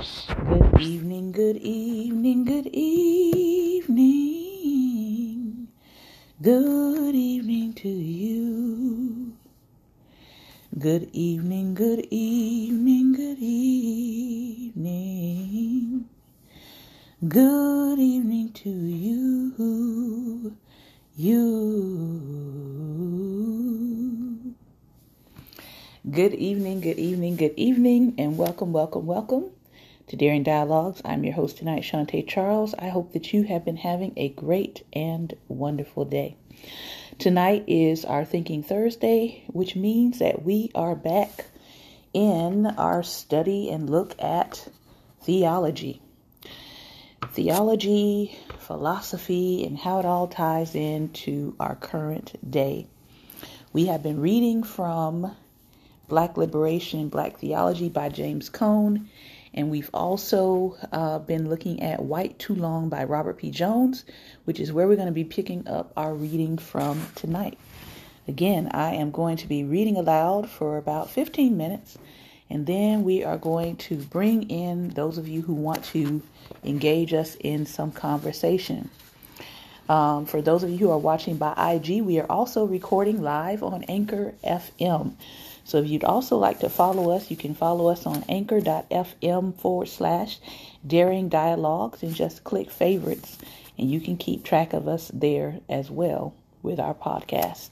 Good 0.00 0.80
evening, 0.80 1.30
good 1.30 1.58
evening, 1.58 2.46
good 2.46 2.68
evening. 2.68 4.08
Good 6.40 7.14
evening 7.14 7.74
to 7.74 7.88
you. 7.90 9.36
Good 10.78 11.10
evening, 11.12 11.74
good 11.74 12.06
evening, 12.10 13.12
good 13.12 13.36
evening. 13.40 14.88
Good 17.28 17.98
evening 17.98 18.52
to 18.54 18.70
you. 18.70 20.56
You. 21.14 21.44
Good 26.10 26.32
evening, 26.32 26.80
good 26.80 26.98
evening, 26.98 27.36
good 27.36 27.52
evening, 27.58 28.14
and 28.16 28.38
welcome, 28.38 28.72
welcome, 28.72 29.04
welcome 29.04 29.50
to 30.10 30.16
Daring 30.16 30.42
Dialogues. 30.42 31.00
I'm 31.04 31.22
your 31.22 31.34
host 31.34 31.58
tonight, 31.58 31.84
Shantae 31.84 32.26
Charles. 32.26 32.74
I 32.76 32.88
hope 32.88 33.12
that 33.12 33.32
you 33.32 33.44
have 33.44 33.64
been 33.64 33.76
having 33.76 34.12
a 34.16 34.28
great 34.30 34.84
and 34.92 35.32
wonderful 35.46 36.04
day. 36.04 36.36
Tonight 37.20 37.66
is 37.68 38.04
our 38.04 38.24
Thinking 38.24 38.64
Thursday, 38.64 39.44
which 39.46 39.76
means 39.76 40.18
that 40.18 40.42
we 40.42 40.72
are 40.74 40.96
back 40.96 41.46
in 42.12 42.66
our 42.66 43.04
study 43.04 43.70
and 43.70 43.88
look 43.88 44.20
at 44.20 44.66
theology. 45.22 46.02
Theology, 47.28 48.36
philosophy, 48.58 49.64
and 49.64 49.78
how 49.78 50.00
it 50.00 50.06
all 50.06 50.26
ties 50.26 50.74
into 50.74 51.54
our 51.60 51.76
current 51.76 52.50
day. 52.50 52.88
We 53.72 53.86
have 53.86 54.02
been 54.02 54.20
reading 54.20 54.64
from 54.64 55.36
Black 56.08 56.36
Liberation, 56.36 56.98
and 56.98 57.10
Black 57.12 57.38
Theology 57.38 57.88
by 57.88 58.08
James 58.08 58.48
Cone, 58.48 59.08
and 59.52 59.70
we've 59.70 59.90
also 59.92 60.76
uh, 60.92 61.18
been 61.18 61.48
looking 61.48 61.82
at 61.82 62.02
White 62.02 62.38
Too 62.38 62.54
Long 62.54 62.88
by 62.88 63.04
Robert 63.04 63.38
P. 63.38 63.50
Jones, 63.50 64.04
which 64.44 64.60
is 64.60 64.72
where 64.72 64.86
we're 64.86 64.96
going 64.96 65.06
to 65.06 65.12
be 65.12 65.24
picking 65.24 65.66
up 65.66 65.92
our 65.96 66.14
reading 66.14 66.56
from 66.56 67.06
tonight. 67.16 67.58
Again, 68.28 68.70
I 68.72 68.94
am 68.94 69.10
going 69.10 69.36
to 69.38 69.48
be 69.48 69.64
reading 69.64 69.96
aloud 69.96 70.48
for 70.48 70.76
about 70.76 71.10
15 71.10 71.56
minutes, 71.56 71.98
and 72.48 72.66
then 72.66 73.02
we 73.02 73.24
are 73.24 73.38
going 73.38 73.76
to 73.76 73.96
bring 73.96 74.48
in 74.50 74.90
those 74.90 75.18
of 75.18 75.26
you 75.26 75.42
who 75.42 75.54
want 75.54 75.84
to 75.86 76.22
engage 76.62 77.12
us 77.12 77.36
in 77.40 77.66
some 77.66 77.90
conversation. 77.90 78.88
Um, 79.88 80.26
for 80.26 80.40
those 80.40 80.62
of 80.62 80.70
you 80.70 80.78
who 80.78 80.90
are 80.90 80.98
watching 80.98 81.36
by 81.36 81.52
IG, 81.74 82.02
we 82.02 82.20
are 82.20 82.30
also 82.30 82.64
recording 82.64 83.22
live 83.22 83.64
on 83.64 83.82
Anchor 83.84 84.34
FM. 84.44 85.14
So 85.70 85.78
if 85.78 85.88
you'd 85.88 86.02
also 86.02 86.36
like 86.36 86.58
to 86.60 86.68
follow 86.68 87.12
us, 87.12 87.30
you 87.30 87.36
can 87.36 87.54
follow 87.54 87.86
us 87.86 88.04
on 88.04 88.24
anchor.fm 88.28 89.54
forward 89.54 89.86
slash 89.86 90.40
daring 90.84 91.28
dialogues 91.28 92.02
and 92.02 92.12
just 92.12 92.42
click 92.42 92.72
favorites 92.72 93.38
and 93.78 93.88
you 93.88 94.00
can 94.00 94.16
keep 94.16 94.42
track 94.42 94.72
of 94.72 94.88
us 94.88 95.12
there 95.14 95.60
as 95.68 95.88
well 95.88 96.34
with 96.60 96.80
our 96.80 96.92
podcast. 96.92 97.68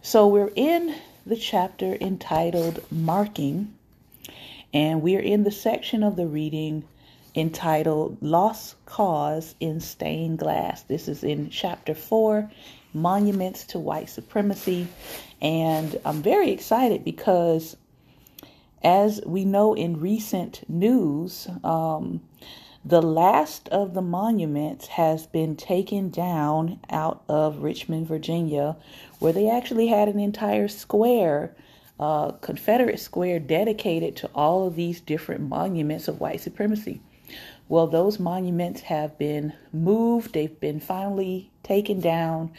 So 0.00 0.28
we're 0.28 0.52
in 0.56 0.94
the 1.26 1.36
chapter 1.36 1.98
entitled 2.00 2.82
Marking 2.90 3.74
and 4.72 5.02
we're 5.02 5.20
in 5.20 5.44
the 5.44 5.52
section 5.52 6.02
of 6.02 6.16
the 6.16 6.26
reading 6.26 6.84
entitled 7.34 8.16
Lost 8.22 8.74
Cause 8.86 9.54
in 9.60 9.80
Stained 9.80 10.38
Glass. 10.38 10.80
This 10.84 11.08
is 11.08 11.24
in 11.24 11.50
chapter 11.50 11.94
4 11.94 12.50
Monuments 12.94 13.64
to 13.66 13.78
White 13.78 14.08
Supremacy. 14.08 14.88
And 15.40 15.98
I'm 16.04 16.22
very 16.22 16.50
excited 16.50 17.04
because, 17.04 17.76
as 18.82 19.20
we 19.24 19.44
know 19.44 19.74
in 19.74 20.00
recent 20.00 20.68
news, 20.68 21.48
um, 21.64 22.20
the 22.84 23.02
last 23.02 23.68
of 23.68 23.92
the 23.92 24.02
monuments 24.02 24.86
has 24.88 25.26
been 25.26 25.54
taken 25.54 26.10
down 26.10 26.80
out 26.88 27.22
of 27.28 27.62
Richmond, 27.62 28.06
Virginia, 28.06 28.76
where 29.18 29.32
they 29.34 29.50
actually 29.50 29.88
had 29.88 30.08
an 30.08 30.18
entire 30.18 30.68
square, 30.68 31.54
uh, 31.98 32.32
Confederate 32.32 32.98
square, 32.98 33.38
dedicated 33.38 34.16
to 34.16 34.30
all 34.34 34.66
of 34.66 34.76
these 34.76 35.00
different 35.00 35.42
monuments 35.42 36.08
of 36.08 36.20
white 36.20 36.40
supremacy. 36.40 37.02
Well, 37.68 37.86
those 37.86 38.18
monuments 38.18 38.80
have 38.82 39.16
been 39.18 39.52
moved, 39.72 40.32
they've 40.32 40.58
been 40.58 40.80
finally 40.80 41.50
taken 41.62 42.00
down, 42.00 42.50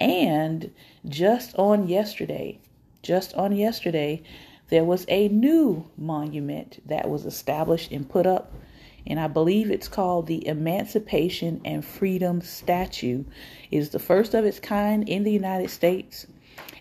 and 0.00 0.72
just 1.06 1.54
on 1.56 1.88
yesterday, 1.88 2.58
just 3.02 3.34
on 3.34 3.54
yesterday, 3.54 4.22
there 4.68 4.84
was 4.84 5.04
a 5.08 5.28
new 5.28 5.88
monument 5.96 6.82
that 6.88 7.08
was 7.08 7.26
established 7.26 7.92
and 7.92 8.08
put 8.08 8.26
up. 8.26 8.52
And 9.06 9.20
I 9.20 9.28
believe 9.28 9.70
it's 9.70 9.88
called 9.88 10.26
the 10.26 10.46
Emancipation 10.46 11.60
and 11.64 11.84
Freedom 11.84 12.40
Statue. 12.40 13.24
It 13.70 13.76
is 13.76 13.90
the 13.90 13.98
first 13.98 14.32
of 14.32 14.44
its 14.46 14.58
kind 14.58 15.08
in 15.08 15.24
the 15.24 15.32
United 15.32 15.70
States. 15.70 16.26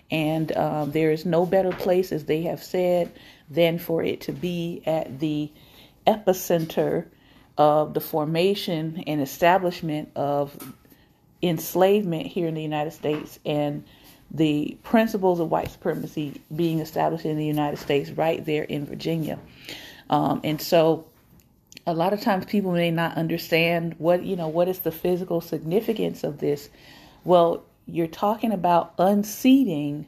And 0.09 0.55
um, 0.55 0.91
there 0.91 1.11
is 1.11 1.25
no 1.25 1.45
better 1.45 1.71
place, 1.71 2.11
as 2.11 2.25
they 2.25 2.43
have 2.43 2.63
said, 2.63 3.11
than 3.49 3.77
for 3.77 4.03
it 4.03 4.21
to 4.21 4.31
be 4.31 4.81
at 4.85 5.19
the 5.19 5.51
epicenter 6.07 7.07
of 7.57 7.93
the 7.93 8.01
formation 8.01 9.03
and 9.05 9.21
establishment 9.21 10.09
of 10.15 10.73
enslavement 11.43 12.27
here 12.27 12.47
in 12.47 12.55
the 12.55 12.61
United 12.61 12.91
States 12.91 13.39
and 13.45 13.83
the 14.31 14.77
principles 14.83 15.39
of 15.39 15.51
white 15.51 15.69
supremacy 15.69 16.41
being 16.55 16.79
established 16.79 17.25
in 17.25 17.37
the 17.37 17.45
United 17.45 17.77
States 17.77 18.09
right 18.09 18.43
there 18.45 18.63
in 18.63 18.85
Virginia. 18.85 19.37
Um, 20.09 20.41
and 20.43 20.61
so 20.61 21.05
a 21.85 21.93
lot 21.93 22.13
of 22.13 22.21
times 22.21 22.45
people 22.45 22.71
may 22.71 22.91
not 22.91 23.17
understand 23.17 23.95
what, 23.97 24.23
you 24.23 24.35
know, 24.35 24.47
what 24.47 24.67
is 24.67 24.79
the 24.79 24.91
physical 24.91 25.41
significance 25.41 26.23
of 26.23 26.39
this. 26.39 26.69
Well, 27.23 27.63
you're 27.85 28.07
talking 28.07 28.51
about 28.51 28.93
unseating 28.97 30.07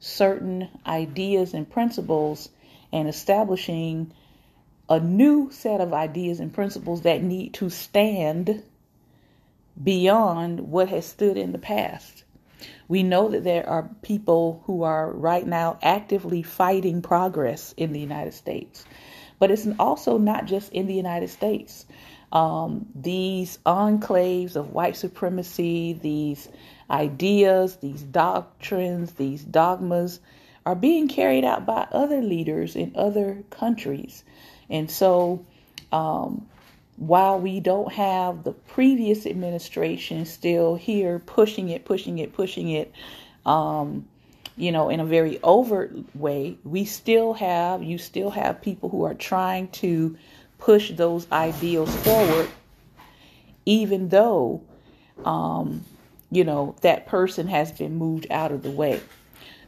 certain 0.00 0.68
ideas 0.86 1.54
and 1.54 1.68
principles 1.68 2.48
and 2.92 3.08
establishing 3.08 4.12
a 4.88 5.00
new 5.00 5.50
set 5.50 5.80
of 5.80 5.92
ideas 5.92 6.40
and 6.40 6.52
principles 6.52 7.02
that 7.02 7.22
need 7.22 7.54
to 7.54 7.68
stand 7.70 8.62
beyond 9.82 10.60
what 10.60 10.88
has 10.88 11.06
stood 11.06 11.36
in 11.36 11.52
the 11.52 11.58
past. 11.58 12.24
We 12.88 13.02
know 13.02 13.28
that 13.28 13.44
there 13.44 13.68
are 13.68 13.90
people 14.02 14.62
who 14.66 14.82
are 14.82 15.12
right 15.12 15.46
now 15.46 15.78
actively 15.82 16.42
fighting 16.42 17.02
progress 17.02 17.74
in 17.76 17.92
the 17.92 18.00
United 18.00 18.34
States, 18.34 18.84
but 19.38 19.50
it's 19.50 19.68
also 19.78 20.18
not 20.18 20.46
just 20.46 20.72
in 20.72 20.86
the 20.86 20.94
United 20.94 21.28
States. 21.28 21.86
Um, 22.32 22.86
these 22.94 23.58
enclaves 23.64 24.56
of 24.56 24.72
white 24.72 24.96
supremacy, 24.96 25.94
these 25.94 26.48
ideas, 26.90 27.76
these 27.76 28.02
doctrines, 28.02 29.12
these 29.12 29.44
dogmas 29.44 30.20
are 30.66 30.74
being 30.74 31.08
carried 31.08 31.44
out 31.44 31.64
by 31.64 31.86
other 31.92 32.20
leaders 32.20 32.76
in 32.76 32.92
other 32.94 33.42
countries. 33.50 34.24
And 34.68 34.90
so, 34.90 35.46
um, 35.92 36.46
while 36.98 37.38
we 37.38 37.60
don't 37.60 37.92
have 37.92 38.42
the 38.42 38.52
previous 38.52 39.24
administration 39.24 40.26
still 40.26 40.74
here 40.74 41.20
pushing 41.20 41.68
it, 41.68 41.84
pushing 41.84 42.18
it, 42.18 42.32
pushing 42.32 42.70
it, 42.70 42.92
um, 43.46 44.06
you 44.56 44.72
know, 44.72 44.88
in 44.88 44.98
a 44.98 45.04
very 45.04 45.40
overt 45.42 45.92
way, 46.16 46.58
we 46.64 46.84
still 46.84 47.34
have, 47.34 47.82
you 47.84 47.98
still 47.98 48.30
have 48.30 48.60
people 48.60 48.88
who 48.88 49.04
are 49.04 49.14
trying 49.14 49.68
to 49.68 50.18
push 50.58 50.90
those 50.90 51.30
ideals 51.30 51.94
forward, 51.98 52.48
even 53.64 54.08
though, 54.08 54.60
um, 55.24 55.84
you 56.32 56.42
know, 56.42 56.74
that 56.80 57.06
person 57.06 57.46
has 57.46 57.70
been 57.70 57.94
moved 57.94 58.26
out 58.30 58.50
of 58.50 58.64
the 58.64 58.70
way. 58.70 59.00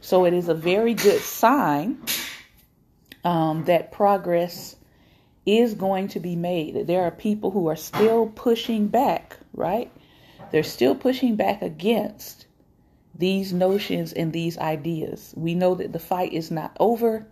So 0.01 0.25
it 0.25 0.33
is 0.33 0.49
a 0.49 0.53
very 0.53 0.95
good 0.95 1.21
sign 1.21 2.03
um, 3.23 3.63
that 3.65 3.93
progress 3.93 4.75
is 5.45 5.73
going 5.73 6.07
to 6.09 6.19
be 6.19 6.35
made. 6.35 6.87
There 6.87 7.03
are 7.03 7.11
people 7.11 7.51
who 7.51 7.67
are 7.67 7.75
still 7.75 8.27
pushing 8.27 8.87
back, 8.87 9.37
right? 9.53 9.91
They're 10.51 10.63
still 10.63 10.95
pushing 10.95 11.35
back 11.35 11.61
against 11.61 12.45
these 13.15 13.53
notions 13.53 14.13
and 14.13 14.31
these 14.31 14.57
ideas. 14.57 15.33
We 15.35 15.55
know 15.55 15.75
that 15.75 15.93
the 15.93 15.99
fight 15.99 16.33
is 16.33 16.51
not 16.51 16.75
over. 16.79 17.25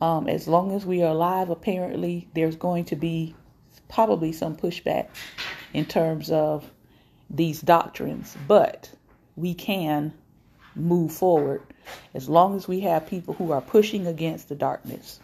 Um, 0.00 0.28
as 0.28 0.46
long 0.46 0.72
as 0.72 0.84
we 0.84 1.02
are 1.02 1.10
alive, 1.10 1.50
apparently, 1.50 2.28
there's 2.34 2.56
going 2.56 2.84
to 2.86 2.96
be 2.96 3.34
probably 3.88 4.32
some 4.32 4.56
pushback 4.56 5.08
in 5.72 5.86
terms 5.86 6.30
of 6.30 6.70
these 7.30 7.60
doctrines, 7.60 8.36
but 8.46 8.90
we 9.36 9.54
can 9.54 10.12
move 10.74 11.12
forward 11.12 11.62
as 12.14 12.28
long 12.28 12.56
as 12.56 12.68
we 12.68 12.80
have 12.80 13.06
people 13.06 13.34
who 13.34 13.52
are 13.52 13.60
pushing 13.60 14.06
against 14.06 14.48
the 14.48 14.54
darkness. 14.54 15.20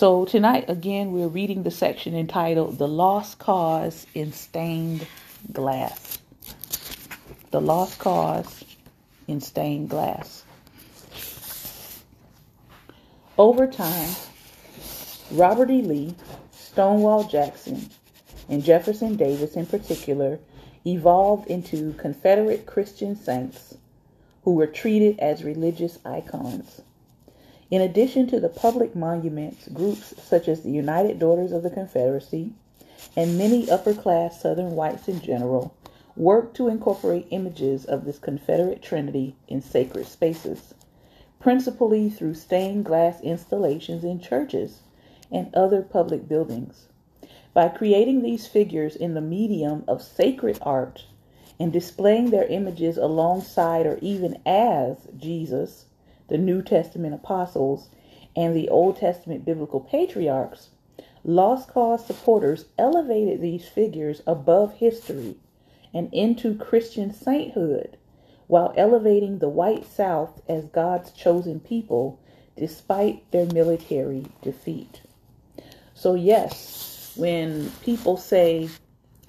So 0.00 0.24
tonight, 0.24 0.64
again, 0.70 1.12
we're 1.12 1.28
reading 1.28 1.62
the 1.62 1.70
section 1.70 2.16
entitled 2.16 2.78
The 2.78 2.88
Lost 2.88 3.38
Cause 3.38 4.06
in 4.14 4.32
Stained 4.32 5.06
Glass. 5.52 6.16
The 7.50 7.60
Lost 7.60 7.98
Cause 7.98 8.64
in 9.28 9.42
Stained 9.42 9.90
Glass. 9.90 10.46
Over 13.36 13.66
time, 13.66 14.08
Robert 15.32 15.70
E. 15.70 15.82
Lee, 15.82 16.14
Stonewall 16.50 17.24
Jackson, 17.24 17.90
and 18.48 18.64
Jefferson 18.64 19.16
Davis 19.16 19.52
in 19.52 19.66
particular 19.66 20.38
evolved 20.86 21.46
into 21.48 21.92
Confederate 21.98 22.64
Christian 22.64 23.14
saints 23.14 23.76
who 24.44 24.54
were 24.54 24.66
treated 24.66 25.18
as 25.18 25.44
religious 25.44 25.98
icons. 26.06 26.80
In 27.70 27.80
addition 27.80 28.26
to 28.26 28.40
the 28.40 28.48
public 28.48 28.96
monuments, 28.96 29.68
groups 29.68 30.12
such 30.20 30.48
as 30.48 30.62
the 30.62 30.72
United 30.72 31.20
Daughters 31.20 31.52
of 31.52 31.62
the 31.62 31.70
Confederacy 31.70 32.52
and 33.14 33.38
many 33.38 33.70
upper 33.70 33.94
class 33.94 34.40
Southern 34.40 34.74
whites 34.74 35.06
in 35.06 35.20
general 35.20 35.72
worked 36.16 36.56
to 36.56 36.66
incorporate 36.66 37.28
images 37.30 37.84
of 37.84 38.04
this 38.04 38.18
Confederate 38.18 38.82
Trinity 38.82 39.36
in 39.46 39.62
sacred 39.62 40.06
spaces, 40.06 40.74
principally 41.38 42.10
through 42.10 42.34
stained 42.34 42.84
glass 42.84 43.20
installations 43.20 44.02
in 44.02 44.18
churches 44.18 44.80
and 45.30 45.54
other 45.54 45.80
public 45.80 46.26
buildings. 46.26 46.88
By 47.54 47.68
creating 47.68 48.22
these 48.22 48.48
figures 48.48 48.96
in 48.96 49.14
the 49.14 49.20
medium 49.20 49.84
of 49.86 50.02
sacred 50.02 50.58
art 50.62 51.04
and 51.60 51.72
displaying 51.72 52.30
their 52.30 52.46
images 52.46 52.96
alongside 52.96 53.86
or 53.86 53.98
even 54.02 54.40
as 54.44 55.06
Jesus, 55.16 55.86
the 56.30 56.38
New 56.38 56.62
Testament 56.62 57.14
apostles, 57.14 57.90
and 58.34 58.56
the 58.56 58.68
Old 58.68 58.96
Testament 58.96 59.44
biblical 59.44 59.80
patriarchs, 59.80 60.70
Lost 61.22 61.68
Cause 61.68 62.06
supporters 62.06 62.64
elevated 62.78 63.42
these 63.42 63.68
figures 63.68 64.22
above 64.26 64.74
history 64.74 65.36
and 65.92 66.08
into 66.14 66.54
Christian 66.54 67.12
sainthood 67.12 67.98
while 68.46 68.72
elevating 68.76 69.38
the 69.38 69.48
white 69.48 69.84
South 69.86 70.40
as 70.48 70.64
God's 70.66 71.10
chosen 71.12 71.60
people 71.60 72.18
despite 72.56 73.30
their 73.30 73.46
military 73.46 74.26
defeat. 74.42 75.02
So, 75.94 76.14
yes, 76.14 77.12
when 77.16 77.70
people 77.82 78.16
say 78.16 78.70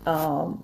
um, 0.05 0.63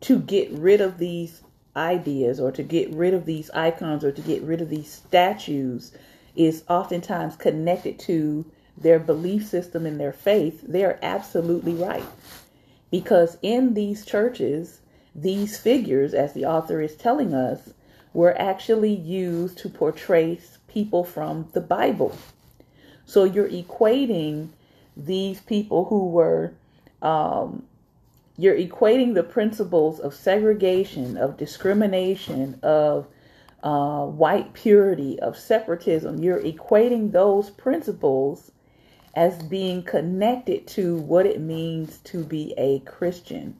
to 0.00 0.18
get 0.18 0.50
rid 0.50 0.80
of 0.80 0.98
these 0.98 1.42
ideas 1.76 2.40
or 2.40 2.50
to 2.52 2.62
get 2.62 2.90
rid 2.90 3.14
of 3.14 3.26
these 3.26 3.50
icons 3.50 4.04
or 4.04 4.12
to 4.12 4.20
get 4.22 4.42
rid 4.42 4.60
of 4.60 4.70
these 4.70 4.92
statues 4.92 5.92
is 6.36 6.64
oftentimes 6.68 7.36
connected 7.36 7.98
to 7.98 8.44
their 8.76 8.98
belief 8.98 9.46
system 9.46 9.84
and 9.86 10.00
their 10.00 10.12
faith, 10.12 10.62
they're 10.66 10.98
absolutely 11.02 11.74
right. 11.74 12.04
Because 12.90 13.36
in 13.42 13.74
these 13.74 14.04
churches, 14.04 14.80
these 15.14 15.58
figures, 15.58 16.14
as 16.14 16.32
the 16.32 16.44
author 16.44 16.80
is 16.80 16.96
telling 16.96 17.34
us, 17.34 17.70
were 18.12 18.38
actually 18.40 18.94
used 18.94 19.58
to 19.58 19.68
portray 19.68 20.40
people 20.66 21.04
from 21.04 21.48
the 21.52 21.60
Bible. 21.60 22.16
So 23.04 23.24
you're 23.24 23.48
equating 23.48 24.48
these 24.96 25.40
people 25.40 25.84
who 25.84 26.08
were 26.08 26.52
um, 27.02 27.64
you're 28.40 28.56
equating 28.56 29.12
the 29.12 29.22
principles 29.22 30.00
of 30.00 30.14
segregation, 30.14 31.18
of 31.18 31.36
discrimination, 31.36 32.58
of 32.62 33.06
uh, 33.62 34.06
white 34.06 34.54
purity, 34.54 35.20
of 35.20 35.36
separatism. 35.36 36.22
You're 36.22 36.40
equating 36.40 37.12
those 37.12 37.50
principles 37.50 38.50
as 39.14 39.42
being 39.42 39.82
connected 39.82 40.66
to 40.68 40.96
what 40.96 41.26
it 41.26 41.38
means 41.38 41.98
to 41.98 42.24
be 42.24 42.54
a 42.56 42.78
Christian, 42.80 43.56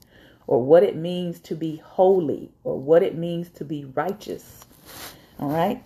or 0.47 0.63
what 0.63 0.81
it 0.81 0.95
means 0.95 1.39
to 1.41 1.55
be 1.55 1.75
holy, 1.75 2.49
or 2.63 2.79
what 2.79 3.03
it 3.03 3.15
means 3.15 3.49
to 3.49 3.63
be 3.63 3.85
righteous. 3.85 4.65
All 5.37 5.49
right. 5.49 5.83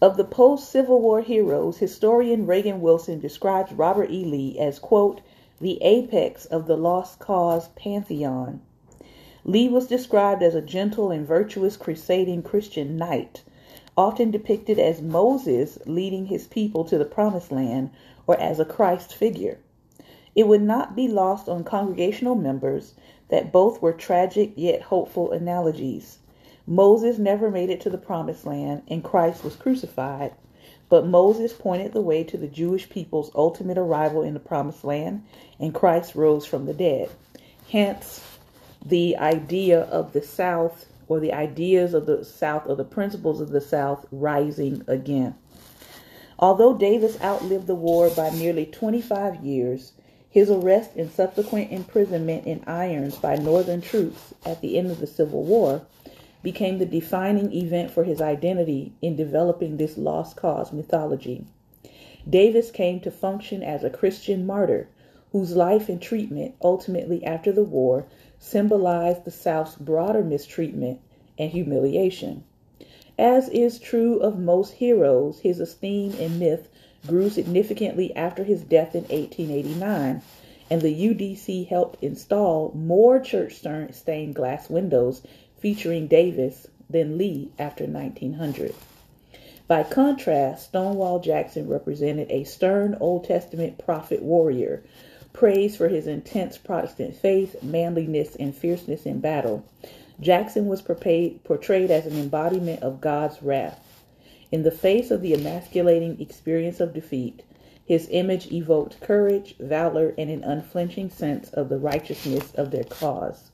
Of 0.00 0.16
the 0.16 0.24
post 0.24 0.72
Civil 0.72 1.02
War 1.02 1.20
heroes, 1.20 1.76
historian 1.76 2.46
Reagan 2.46 2.80
Wilson 2.80 3.20
describes 3.20 3.70
Robert 3.70 4.10
E. 4.10 4.24
Lee 4.24 4.58
as, 4.58 4.78
quote, 4.78 5.20
the 5.62 5.78
apex 5.80 6.44
of 6.46 6.66
the 6.66 6.76
Lost 6.76 7.20
Cause 7.20 7.68
pantheon. 7.76 8.60
Lee 9.44 9.68
was 9.68 9.86
described 9.86 10.42
as 10.42 10.56
a 10.56 10.60
gentle 10.60 11.12
and 11.12 11.24
virtuous 11.24 11.76
crusading 11.76 12.42
Christian 12.42 12.96
knight, 12.96 13.44
often 13.96 14.32
depicted 14.32 14.80
as 14.80 15.00
Moses 15.00 15.78
leading 15.86 16.26
his 16.26 16.48
people 16.48 16.82
to 16.86 16.98
the 16.98 17.04
promised 17.04 17.52
land 17.52 17.90
or 18.26 18.36
as 18.40 18.58
a 18.58 18.64
Christ 18.64 19.14
figure. 19.14 19.60
It 20.34 20.48
would 20.48 20.62
not 20.62 20.96
be 20.96 21.06
lost 21.06 21.48
on 21.48 21.62
congregational 21.62 22.34
members 22.34 22.94
that 23.28 23.52
both 23.52 23.80
were 23.80 23.92
tragic 23.92 24.54
yet 24.56 24.82
hopeful 24.82 25.30
analogies. 25.30 26.18
Moses 26.66 27.18
never 27.18 27.52
made 27.52 27.70
it 27.70 27.80
to 27.82 27.90
the 27.90 27.98
promised 27.98 28.44
land 28.44 28.82
and 28.88 29.04
Christ 29.04 29.44
was 29.44 29.54
crucified, 29.54 30.32
but 30.92 31.06
Moses 31.06 31.54
pointed 31.54 31.94
the 31.94 32.02
way 32.02 32.22
to 32.22 32.36
the 32.36 32.46
Jewish 32.46 32.90
people's 32.90 33.30
ultimate 33.34 33.78
arrival 33.78 34.20
in 34.20 34.34
the 34.34 34.38
promised 34.40 34.84
land 34.84 35.24
and 35.58 35.72
Christ 35.72 36.14
rose 36.14 36.44
from 36.44 36.66
the 36.66 36.74
dead. 36.74 37.08
Hence, 37.70 38.22
the 38.84 39.16
idea 39.16 39.84
of 39.84 40.12
the 40.12 40.20
South 40.20 40.84
or 41.08 41.18
the 41.18 41.32
ideas 41.32 41.94
of 41.94 42.04
the 42.04 42.26
South 42.26 42.66
or 42.66 42.76
the 42.76 42.84
principles 42.84 43.40
of 43.40 43.48
the 43.48 43.60
South 43.62 44.04
rising 44.12 44.84
again. 44.86 45.34
Although 46.38 46.76
Davis 46.76 47.18
outlived 47.22 47.68
the 47.68 47.74
war 47.74 48.10
by 48.10 48.28
nearly 48.28 48.66
25 48.66 49.42
years, 49.42 49.92
his 50.28 50.50
arrest 50.50 50.90
and 50.94 51.10
subsequent 51.10 51.72
imprisonment 51.72 52.44
in 52.44 52.62
irons 52.66 53.16
by 53.16 53.36
Northern 53.36 53.80
troops 53.80 54.34
at 54.44 54.60
the 54.60 54.76
end 54.76 54.90
of 54.90 55.00
the 55.00 55.06
Civil 55.06 55.42
War 55.42 55.86
became 56.42 56.78
the 56.78 56.86
defining 56.86 57.52
event 57.52 57.90
for 57.90 58.04
his 58.04 58.20
identity 58.20 58.92
in 59.00 59.16
developing 59.16 59.76
this 59.76 59.96
lost 59.96 60.36
cause 60.36 60.72
mythology. 60.72 61.44
Davis 62.28 62.70
came 62.70 63.00
to 63.00 63.10
function 63.10 63.62
as 63.62 63.82
a 63.82 63.90
Christian 63.90 64.46
martyr 64.46 64.88
whose 65.32 65.56
life 65.56 65.88
and 65.88 66.00
treatment, 66.00 66.54
ultimately 66.62 67.24
after 67.24 67.50
the 67.52 67.64
war, 67.64 68.06
symbolized 68.38 69.24
the 69.24 69.30
South's 69.30 69.76
broader 69.76 70.22
mistreatment 70.22 71.00
and 71.38 71.50
humiliation. 71.50 72.44
As 73.18 73.48
is 73.48 73.78
true 73.78 74.18
of 74.18 74.38
most 74.38 74.74
heroes, 74.74 75.40
his 75.40 75.58
esteem 75.58 76.12
in 76.14 76.38
myth 76.38 76.68
grew 77.06 77.30
significantly 77.30 78.14
after 78.14 78.44
his 78.44 78.62
death 78.62 78.94
in 78.94 79.02
1889, 79.02 80.22
and 80.70 80.80
the 80.80 81.08
UDC 81.08 81.66
helped 81.68 82.02
install 82.02 82.72
more 82.74 83.18
church 83.20 83.60
stained 83.92 84.34
glass 84.34 84.70
windows 84.70 85.22
featuring 85.62 86.08
Davis 86.08 86.66
than 86.90 87.16
Lee 87.16 87.48
after 87.56 87.86
1900. 87.86 88.74
By 89.68 89.84
contrast, 89.84 90.64
Stonewall 90.64 91.20
Jackson 91.20 91.68
represented 91.68 92.28
a 92.32 92.42
stern 92.42 92.96
Old 92.98 93.24
Testament 93.24 93.78
prophet 93.78 94.20
warrior, 94.20 94.82
praised 95.32 95.76
for 95.76 95.88
his 95.88 96.08
intense 96.08 96.58
Protestant 96.58 97.14
faith, 97.14 97.62
manliness, 97.62 98.34
and 98.34 98.52
fierceness 98.52 99.06
in 99.06 99.20
battle. 99.20 99.64
Jackson 100.20 100.66
was 100.66 100.82
portrayed 100.82 101.90
as 101.92 102.06
an 102.06 102.18
embodiment 102.18 102.82
of 102.82 103.00
God's 103.00 103.40
wrath. 103.40 104.04
In 104.50 104.64
the 104.64 104.72
face 104.72 105.12
of 105.12 105.22
the 105.22 105.32
emasculating 105.32 106.20
experience 106.20 106.80
of 106.80 106.92
defeat, 106.92 107.44
his 107.86 108.08
image 108.10 108.50
evoked 108.50 109.00
courage, 109.00 109.54
valor, 109.60 110.12
and 110.18 110.28
an 110.28 110.42
unflinching 110.42 111.10
sense 111.10 111.50
of 111.50 111.68
the 111.68 111.78
righteousness 111.78 112.52
of 112.56 112.72
their 112.72 112.84
cause. 112.84 113.51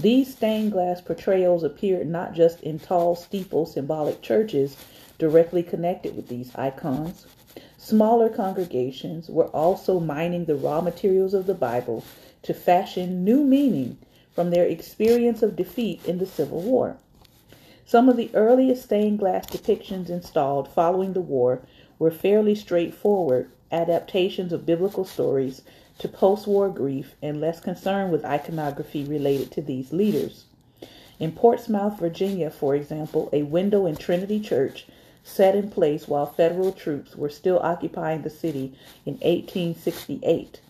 These 0.00 0.32
stained 0.32 0.70
glass 0.70 1.00
portrayals 1.00 1.64
appeared 1.64 2.08
not 2.08 2.32
just 2.32 2.60
in 2.60 2.78
tall 2.78 3.16
steeple 3.16 3.66
symbolic 3.66 4.22
churches 4.22 4.76
directly 5.18 5.64
connected 5.64 6.14
with 6.14 6.28
these 6.28 6.54
icons. 6.54 7.26
Smaller 7.76 8.28
congregations 8.28 9.28
were 9.28 9.48
also 9.48 9.98
mining 9.98 10.44
the 10.44 10.54
raw 10.54 10.80
materials 10.80 11.34
of 11.34 11.46
the 11.46 11.54
Bible 11.54 12.04
to 12.42 12.54
fashion 12.54 13.24
new 13.24 13.42
meaning 13.42 13.98
from 14.32 14.50
their 14.50 14.66
experience 14.66 15.42
of 15.42 15.56
defeat 15.56 16.00
in 16.06 16.18
the 16.18 16.26
Civil 16.26 16.60
War. 16.60 16.96
Some 17.84 18.08
of 18.08 18.16
the 18.16 18.30
earliest 18.34 18.84
stained 18.84 19.18
glass 19.18 19.46
depictions 19.46 20.10
installed 20.10 20.68
following 20.68 21.12
the 21.12 21.20
war 21.20 21.62
were 21.98 22.12
fairly 22.12 22.54
straightforward 22.54 23.50
adaptations 23.72 24.52
of 24.52 24.64
biblical 24.64 25.04
stories 25.04 25.62
to 25.98 26.08
post 26.08 26.46
war 26.46 26.68
grief 26.68 27.14
and 27.22 27.40
less 27.40 27.60
concerned 27.60 28.12
with 28.12 28.24
iconography 28.24 29.04
related 29.04 29.50
to 29.52 29.62
these 29.62 29.92
leaders. 29.92 30.44
In 31.18 31.32
Portsmouth, 31.32 31.98
Virginia, 31.98 32.50
for 32.50 32.74
example, 32.74 33.28
a 33.32 33.42
window 33.42 33.86
in 33.86 33.96
Trinity 33.96 34.40
Church 34.40 34.86
set 35.24 35.54
in 35.54 35.70
place 35.70 36.08
while 36.08 36.26
federal 36.26 36.72
troops 36.72 37.16
were 37.16 37.28
still 37.28 37.58
occupying 37.58 38.22
the 38.22 38.30
city 38.30 38.72
in 39.04 39.14
1868 39.14 40.60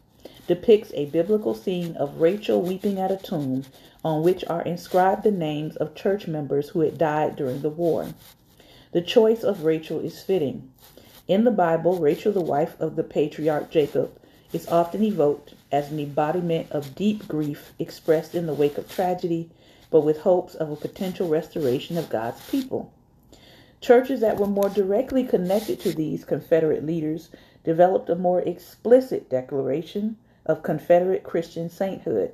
depicts 0.48 0.90
a 0.94 1.04
biblical 1.04 1.54
scene 1.54 1.94
of 1.96 2.22
Rachel 2.22 2.62
weeping 2.62 2.98
at 2.98 3.12
a 3.12 3.18
tomb 3.18 3.64
on 4.02 4.22
which 4.22 4.42
are 4.46 4.62
inscribed 4.62 5.22
the 5.22 5.30
names 5.30 5.76
of 5.76 5.94
church 5.94 6.26
members 6.26 6.70
who 6.70 6.80
had 6.80 6.96
died 6.96 7.36
during 7.36 7.60
the 7.60 7.68
war. 7.68 8.08
The 8.92 9.02
choice 9.02 9.44
of 9.44 9.64
Rachel 9.64 10.00
is 10.00 10.22
fitting. 10.22 10.72
In 11.28 11.44
the 11.44 11.50
Bible, 11.50 11.98
Rachel, 11.98 12.32
the 12.32 12.40
wife 12.40 12.80
of 12.80 12.96
the 12.96 13.04
patriarch 13.04 13.70
Jacob, 13.70 14.17
is 14.52 14.68
often 14.68 15.02
evoked 15.02 15.54
as 15.70 15.90
an 15.90 15.98
embodiment 15.98 16.70
of 16.70 16.94
deep 16.94 17.28
grief 17.28 17.72
expressed 17.78 18.34
in 18.34 18.46
the 18.46 18.54
wake 18.54 18.78
of 18.78 18.88
tragedy, 18.88 19.50
but 19.90 20.00
with 20.00 20.20
hopes 20.20 20.54
of 20.54 20.70
a 20.70 20.76
potential 20.76 21.28
restoration 21.28 21.98
of 21.98 22.08
God's 22.08 22.40
people. 22.48 22.92
Churches 23.80 24.20
that 24.20 24.38
were 24.38 24.46
more 24.46 24.68
directly 24.68 25.22
connected 25.22 25.78
to 25.80 25.92
these 25.92 26.24
Confederate 26.24 26.84
leaders 26.84 27.30
developed 27.62 28.10
a 28.10 28.16
more 28.16 28.40
explicit 28.40 29.28
declaration 29.28 30.16
of 30.46 30.62
Confederate 30.62 31.22
Christian 31.22 31.68
sainthood, 31.68 32.32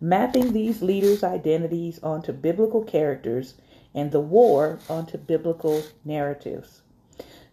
mapping 0.00 0.52
these 0.52 0.82
leaders' 0.82 1.24
identities 1.24 1.98
onto 2.02 2.32
biblical 2.32 2.82
characters 2.84 3.54
and 3.94 4.12
the 4.12 4.20
war 4.20 4.78
onto 4.88 5.16
biblical 5.16 5.82
narratives. 6.04 6.82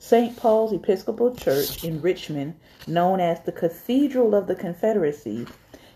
St. 0.05 0.35
Paul's 0.35 0.73
Episcopal 0.73 1.33
Church 1.33 1.81
in 1.81 2.01
Richmond, 2.01 2.55
known 2.85 3.21
as 3.21 3.39
the 3.39 3.53
Cathedral 3.53 4.35
of 4.35 4.47
the 4.47 4.53
Confederacy, 4.53 5.47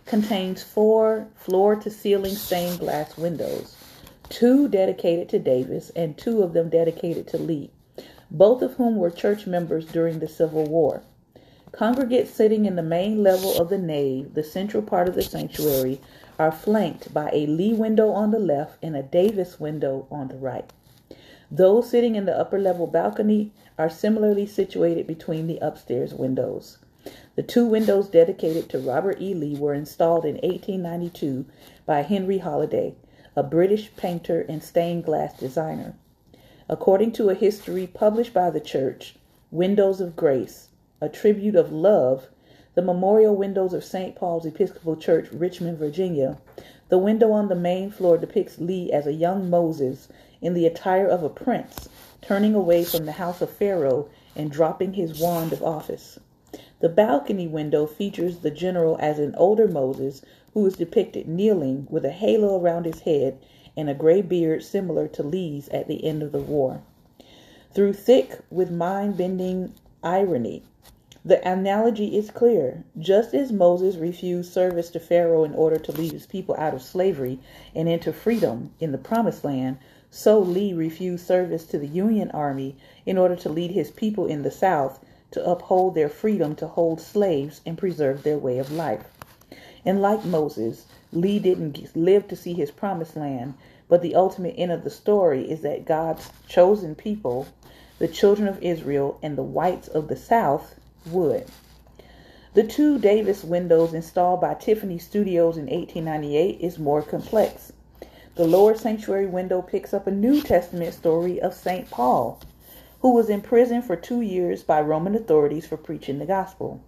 contains 0.05 0.63
four 0.63 1.27
floor 1.35 1.75
to 1.75 1.89
ceiling 1.89 2.33
stained 2.33 2.79
glass 2.79 3.17
windows, 3.17 3.75
two 4.29 4.69
dedicated 4.69 5.27
to 5.27 5.39
Davis 5.39 5.91
and 5.93 6.17
two 6.17 6.41
of 6.41 6.53
them 6.53 6.69
dedicated 6.69 7.27
to 7.27 7.37
Lee, 7.37 7.69
both 8.31 8.61
of 8.61 8.75
whom 8.75 8.95
were 8.95 9.11
church 9.11 9.45
members 9.45 9.85
during 9.85 10.19
the 10.19 10.29
Civil 10.29 10.63
War. 10.63 11.03
Congregates 11.73 12.31
sitting 12.31 12.63
in 12.63 12.77
the 12.77 12.81
main 12.81 13.21
level 13.21 13.59
of 13.59 13.67
the 13.67 13.77
nave, 13.77 14.35
the 14.35 14.43
central 14.43 14.81
part 14.81 15.09
of 15.09 15.15
the 15.15 15.21
sanctuary, 15.21 15.99
are 16.39 16.53
flanked 16.53 17.13
by 17.13 17.29
a 17.33 17.45
Lee 17.45 17.73
window 17.73 18.11
on 18.11 18.31
the 18.31 18.39
left 18.39 18.81
and 18.81 18.95
a 18.95 19.03
Davis 19.03 19.59
window 19.59 20.07
on 20.09 20.29
the 20.29 20.37
right. 20.37 20.71
Those 21.49 21.89
sitting 21.89 22.15
in 22.15 22.25
the 22.25 22.37
upper 22.37 22.59
level 22.59 22.87
balcony 22.87 23.53
are 23.77 23.89
similarly 23.89 24.45
situated 24.45 25.05
between 25.05 25.47
the 25.47 25.59
upstairs 25.59 26.13
windows. 26.13 26.79
The 27.35 27.43
two 27.43 27.65
windows 27.65 28.09
dedicated 28.09 28.69
to 28.69 28.79
Robert 28.79 29.21
E. 29.21 29.33
Lee 29.33 29.55
were 29.55 29.73
installed 29.73 30.25
in 30.25 30.35
1892 30.35 31.45
by 31.85 32.01
Henry 32.01 32.39
Holiday, 32.39 32.95
a 33.35 33.43
British 33.43 33.95
painter 33.95 34.45
and 34.49 34.63
stained 34.63 35.05
glass 35.05 35.37
designer. 35.37 35.93
According 36.67 37.11
to 37.13 37.29
a 37.29 37.35
history 37.35 37.87
published 37.87 38.33
by 38.33 38.49
the 38.49 38.59
church, 38.59 39.15
Windows 39.51 40.01
of 40.01 40.15
Grace, 40.15 40.69
a 40.99 41.07
tribute 41.07 41.55
of 41.55 41.71
love, 41.71 42.27
the 42.73 42.81
memorial 42.81 43.35
windows 43.35 43.73
of 43.73 43.83
St. 43.83 44.15
Paul's 44.15 44.45
Episcopal 44.45 44.95
Church, 44.95 45.31
Richmond, 45.31 45.77
Virginia, 45.77 46.37
the 46.89 46.97
window 46.97 47.31
on 47.31 47.47
the 47.47 47.55
main 47.55 47.89
floor 47.89 48.17
depicts 48.17 48.59
Lee 48.59 48.91
as 48.91 49.07
a 49.07 49.13
young 49.13 49.49
Moses 49.49 50.09
in 50.41 50.53
the 50.53 50.65
attire 50.65 51.07
of 51.07 51.23
a 51.23 51.29
prince, 51.29 51.87
turning 52.27 52.53
away 52.53 52.83
from 52.83 53.05
the 53.05 53.13
house 53.13 53.41
of 53.41 53.49
Pharaoh 53.49 54.09
and 54.35 54.51
dropping 54.51 54.93
his 54.93 55.17
wand 55.17 55.53
of 55.53 55.63
office. 55.63 56.19
The 56.81 56.89
balcony 56.89 57.47
window 57.47 57.85
features 57.85 58.39
the 58.39 58.51
general 58.51 58.97
as 58.99 59.17
an 59.17 59.33
older 59.35 59.65
Moses 59.65 60.21
who 60.53 60.65
is 60.65 60.75
depicted 60.75 61.29
kneeling 61.29 61.87
with 61.89 62.03
a 62.03 62.11
halo 62.11 62.59
around 62.59 62.85
his 62.85 62.99
head 63.01 63.37
and 63.77 63.89
a 63.89 63.93
gray 63.93 64.21
beard 64.21 64.61
similar 64.61 65.07
to 65.07 65.23
Lee's 65.23 65.69
at 65.69 65.87
the 65.87 66.03
end 66.03 66.21
of 66.21 66.33
the 66.33 66.41
war. 66.41 66.81
Through 67.73 67.93
thick 67.93 68.39
with 68.51 68.71
mind 68.71 69.15
bending 69.15 69.73
irony, 70.03 70.63
the 71.23 71.45
analogy 71.47 72.17
is 72.17 72.29
clear. 72.29 72.83
Just 72.97 73.33
as 73.33 73.51
Moses 73.51 73.95
refused 73.95 74.51
service 74.51 74.89
to 74.91 74.99
Pharaoh 74.99 75.43
in 75.45 75.53
order 75.53 75.77
to 75.77 75.91
lead 75.93 76.11
his 76.11 76.25
people 76.25 76.55
out 76.57 76.73
of 76.73 76.81
slavery 76.81 77.39
and 77.73 77.87
into 77.87 78.11
freedom 78.11 78.71
in 78.79 78.91
the 78.91 78.97
promised 78.97 79.45
land, 79.45 79.77
so 80.09 80.39
Lee 80.39 80.73
refused 80.73 81.27
service 81.27 81.65
to 81.65 81.77
the 81.77 81.87
Union 81.87 82.31
Army 82.31 82.77
in 83.05 83.17
order 83.17 83.35
to 83.35 83.49
lead 83.49 83.71
his 83.71 83.91
people 83.91 84.25
in 84.25 84.43
the 84.43 84.51
South 84.51 85.03
to 85.31 85.45
uphold 85.45 85.95
their 85.95 86.07
freedom 86.07 86.55
to 86.55 86.67
hold 86.67 87.01
slaves 87.01 87.61
and 87.65 87.77
preserve 87.77 88.23
their 88.23 88.37
way 88.37 88.57
of 88.57 88.71
life. 88.71 89.03
And 89.85 90.01
like 90.01 90.23
Moses, 90.25 90.85
Lee 91.11 91.39
didn't 91.39 91.95
live 91.95 92.27
to 92.29 92.35
see 92.35 92.53
his 92.53 92.71
promised 92.71 93.15
land, 93.15 93.55
but 93.89 94.01
the 94.01 94.15
ultimate 94.15 94.55
end 94.57 94.71
of 94.71 94.83
the 94.83 94.89
story 94.89 95.49
is 95.49 95.61
that 95.61 95.85
God's 95.85 96.29
chosen 96.47 96.95
people, 96.95 97.47
the 97.99 98.07
children 98.07 98.47
of 98.47 98.61
Israel 98.63 99.17
and 99.21 99.37
the 99.37 99.43
whites 99.43 99.87
of 99.87 100.07
the 100.07 100.15
South, 100.15 100.75
would. 101.05 101.45
The 102.53 102.63
two 102.63 102.97
Davis 102.97 103.43
windows 103.43 103.93
installed 103.93 104.41
by 104.41 104.55
Tiffany 104.55 104.97
Studios 104.97 105.57
in 105.57 105.65
1898 105.65 106.59
is 106.59 106.79
more 106.79 107.01
complex. 107.01 107.71
The 108.37 108.45
lower 108.45 108.75
sanctuary 108.75 109.25
window 109.25 109.63
picks 109.63 109.95
up 109.95 110.05
a 110.05 110.11
New 110.11 110.43
Testament 110.43 110.93
story 110.93 111.41
of 111.41 111.55
St. 111.55 111.89
Paul, 111.89 112.39
who 112.99 113.15
was 113.15 113.31
imprisoned 113.31 113.83
for 113.83 113.95
two 113.95 114.21
years 114.21 114.61
by 114.61 114.79
Roman 114.79 115.15
authorities 115.15 115.65
for 115.65 115.75
preaching 115.75 116.19
the 116.19 116.25
gospel, 116.27 116.79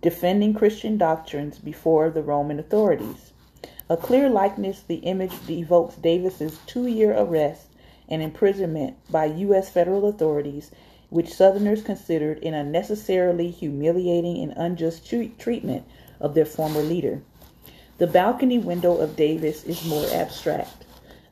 defending 0.00 0.54
Christian 0.54 0.96
doctrines 0.96 1.58
before 1.58 2.08
the 2.08 2.22
Roman 2.22 2.58
authorities. 2.58 3.34
A 3.90 3.98
clear 3.98 4.30
likeness 4.30 4.80
the 4.80 5.00
image 5.00 5.34
evokes 5.50 5.96
Davis's 5.96 6.58
two-year 6.64 7.14
arrest 7.14 7.66
and 8.08 8.22
imprisonment 8.22 8.96
by 9.10 9.26
U.S. 9.26 9.68
federal 9.68 10.06
authorities, 10.08 10.70
which 11.10 11.34
Southerners 11.34 11.82
considered 11.82 12.42
an 12.42 12.54
unnecessarily 12.54 13.50
humiliating 13.50 14.42
and 14.42 14.54
unjust 14.56 15.06
treatment 15.38 15.84
of 16.18 16.32
their 16.32 16.46
former 16.46 16.80
leader. 16.80 17.20
The 17.98 18.06
balcony 18.06 18.58
window 18.58 18.96
of 18.96 19.16
Davis 19.16 19.64
is 19.64 19.84
more 19.84 20.06
abstract. 20.12 20.77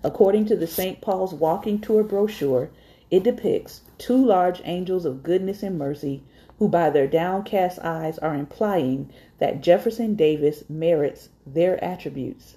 According 0.06 0.44
to 0.44 0.54
the 0.54 0.68
St. 0.68 1.00
Paul's 1.00 1.34
Walking 1.34 1.80
Tour 1.80 2.04
brochure, 2.04 2.70
it 3.10 3.24
depicts 3.24 3.80
two 3.98 4.24
large 4.24 4.62
angels 4.64 5.04
of 5.04 5.24
goodness 5.24 5.64
and 5.64 5.76
mercy 5.76 6.22
who 6.60 6.68
by 6.68 6.90
their 6.90 7.08
downcast 7.08 7.80
eyes 7.80 8.16
are 8.18 8.36
implying 8.36 9.10
that 9.40 9.62
Jefferson 9.62 10.14
Davis 10.14 10.62
merits 10.68 11.30
their 11.44 11.82
attributes. 11.82 12.54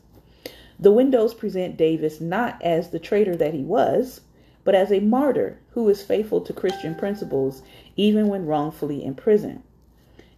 The 0.79 0.91
windows 0.91 1.33
present 1.33 1.75
Davis 1.75 2.21
not 2.21 2.61
as 2.61 2.91
the 2.91 2.99
traitor 2.99 3.35
that 3.37 3.55
he 3.55 3.63
was, 3.63 4.21
but 4.63 4.75
as 4.75 4.91
a 4.91 4.99
martyr 4.99 5.57
who 5.71 5.89
is 5.89 6.03
faithful 6.03 6.41
to 6.41 6.53
Christian 6.53 6.93
principles 6.93 7.63
even 7.95 8.27
when 8.27 8.45
wrongfully 8.45 9.03
imprisoned. 9.03 9.63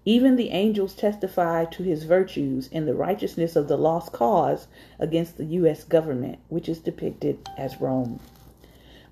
Even 0.03 0.35
the 0.35 0.49
angels 0.49 0.95
testify 0.95 1.65
to 1.65 1.83
his 1.83 2.03
virtues 2.03 2.67
in 2.67 2.85
the 2.85 2.95
righteousness 2.95 3.55
of 3.55 3.67
the 3.67 3.77
lost 3.77 4.11
cause 4.11 4.67
against 4.99 5.37
the 5.37 5.45
U.S. 5.45 5.83
government, 5.83 6.39
which 6.49 6.67
is 6.67 6.79
depicted 6.79 7.37
as 7.57 7.79
Rome. 7.79 8.19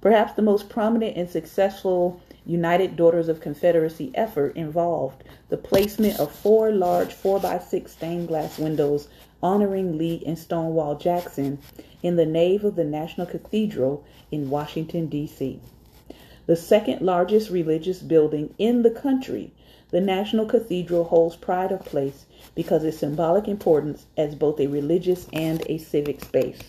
Perhaps 0.02 0.34
the 0.34 0.42
most 0.42 0.70
prominent 0.70 1.16
and 1.16 1.30
successful 1.30 2.22
United 2.46 2.96
Daughters 2.96 3.30
of 3.30 3.42
Confederacy 3.42 4.12
effort 4.16 4.56
involved 4.56 5.24
the 5.50 5.58
placement 5.58 6.20
of 6.20 6.32
four 6.32 6.72
large 6.72 7.14
4x6 7.14 7.90
stained 7.90 8.28
glass 8.28 8.58
windows 8.58 9.10
honoring 9.44 9.98
Lee 9.98 10.24
and 10.26 10.40
Stonewall 10.40 10.96
Jackson 10.96 11.60
in 12.02 12.16
the 12.16 12.26
nave 12.26 12.64
of 12.64 12.76
the 12.76 12.84
National 12.84 13.28
Cathedral 13.28 14.04
in 14.32 14.50
Washington, 14.50 15.08
D.C. 15.08 15.60
The 16.48 16.56
second 16.56 17.02
largest 17.02 17.52
religious 17.52 18.02
building 18.02 18.56
in 18.58 18.82
the 18.82 18.90
country, 18.90 19.52
the 19.92 20.02
National 20.02 20.46
Cathedral 20.46 21.06
holds 21.06 21.36
pride 21.36 21.72
of 21.72 21.84
place 21.84 22.26
because 22.56 22.84
of 22.84 22.90
its 22.90 23.00
symbolic 23.00 23.48
importance 23.48 24.06
as 24.18 24.36
both 24.36 24.60
a 24.60 24.68
religious 24.68 25.28
and 25.34 25.64
a 25.68 25.78
civic 25.78 26.24
space. 26.24 26.60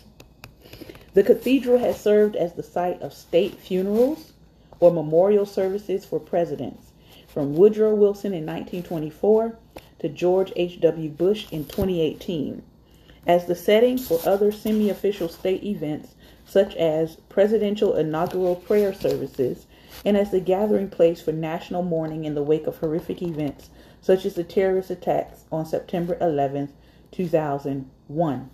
The 1.13 1.23
cathedral 1.23 1.79
has 1.79 2.01
served 2.01 2.37
as 2.37 2.53
the 2.55 2.63
site 2.63 3.03
of 3.03 3.13
state 3.13 3.55
funerals 3.55 4.33
or 4.79 4.93
memorial 4.93 5.45
services 5.45 6.05
for 6.05 6.21
presidents, 6.21 6.93
from 7.27 7.55
Woodrow 7.55 7.95
Wilson 7.95 8.33
in 8.33 8.47
1924 8.47 9.59
to 9.99 10.09
George 10.09 10.53
H.W. 10.57 11.11
Bush 11.11 11.47
in 11.51 11.65
2018, 11.65 12.63
as 13.27 13.47
the 13.47 13.55
setting 13.55 13.99
for 13.99 14.21
other 14.25 14.51
semi 14.51 14.89
official 14.89 15.29
state 15.29 15.63
events 15.63 16.15
such 16.47 16.75
as 16.77 17.17
presidential 17.29 17.95
inaugural 17.95 18.57
prayer 18.57 18.95
services 18.95 19.67
and 20.05 20.17
as 20.17 20.31
the 20.31 20.41
gathering 20.41 20.89
place 20.89 21.21
for 21.21 21.33
national 21.33 21.83
mourning 21.83 22.25
in 22.25 22.35
the 22.35 22.43
wake 22.43 22.67
of 22.67 22.79
horrific 22.79 23.23
events 23.23 23.71
such 24.01 24.25
as 24.25 24.35
the 24.35 24.45
terrorist 24.45 24.91
attacks 24.91 25.45
on 25.53 25.67
September 25.67 26.17
11, 26.21 26.73
2001. 27.11 28.51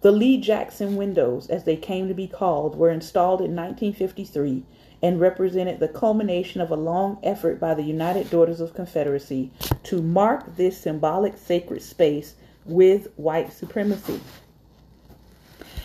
The 0.00 0.12
Lee 0.12 0.38
Jackson 0.38 0.96
windows, 0.96 1.48
as 1.48 1.64
they 1.64 1.76
came 1.76 2.08
to 2.08 2.14
be 2.14 2.26
called, 2.26 2.76
were 2.76 2.90
installed 2.90 3.40
in 3.40 3.56
1953 3.56 4.64
and 5.02 5.20
represented 5.20 5.80
the 5.80 5.88
culmination 5.88 6.60
of 6.60 6.70
a 6.70 6.76
long 6.76 7.18
effort 7.22 7.60
by 7.60 7.74
the 7.74 7.82
United 7.82 8.30
Daughters 8.30 8.60
of 8.60 8.74
Confederacy 8.74 9.50
to 9.84 10.02
mark 10.02 10.56
this 10.56 10.78
symbolic 10.78 11.36
sacred 11.36 11.82
space 11.82 12.34
with 12.64 13.08
white 13.16 13.52
supremacy. 13.52 14.20